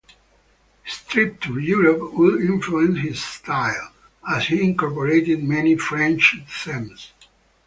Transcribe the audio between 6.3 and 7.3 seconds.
themes.